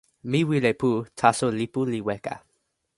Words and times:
mi 0.29 0.39
wile 0.49 0.71
pu, 0.79 0.89
taso 1.19 1.45
lipu 1.57 1.81
li 1.91 1.99
weka. 2.07 2.35